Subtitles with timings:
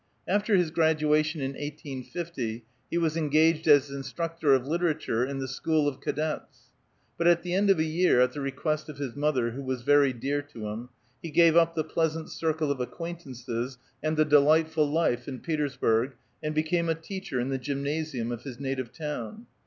[0.27, 5.87] After his graduation in 1850 he was engaged as instructor of literature in the School
[5.87, 6.71] of Cadets;
[7.19, 9.83] but at the end of a year, at the request of his mother, who was
[9.83, 10.89] very dear to him,
[11.21, 16.55] he gave up the pleasant circle of acquaintances, and the delightful life in Petersburg, and
[16.55, 19.45] became a teacher in the gj^mnasium of his native town.